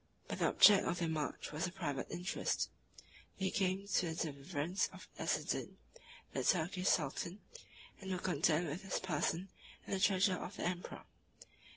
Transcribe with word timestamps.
But 0.27 0.39
the 0.39 0.47
object 0.47 0.83
of 0.87 0.97
their 0.97 1.07
march 1.07 1.51
was 1.51 1.67
a 1.67 1.71
private 1.71 2.09
interest: 2.09 2.71
they 3.37 3.51
came 3.51 3.87
to 3.87 4.07
the 4.07 4.15
deliverance 4.15 4.89
of 4.91 5.07
Azzadin, 5.19 5.77
the 6.33 6.43
Turkish 6.43 6.87
sultan; 6.89 7.39
and 7.99 8.09
were 8.11 8.17
content 8.17 8.67
with 8.67 8.81
his 8.81 8.99
person 8.99 9.49
and 9.85 9.95
the 9.95 9.99
treasure 9.99 10.33
of 10.37 10.57
the 10.57 10.63
emperor. 10.67 11.05